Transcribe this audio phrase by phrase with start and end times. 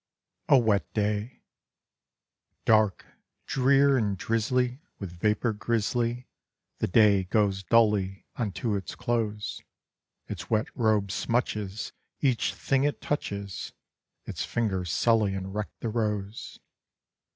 [0.49, 1.43] A WET DAY
[2.65, 3.05] Dark,
[3.45, 6.27] drear, and drizzly, with vapor grizzly,
[6.79, 9.61] The day goes dully unto its close;
[10.27, 13.73] Its wet robe smutches each thing it touches,
[14.25, 16.59] Its fingers sully and wreck the rose.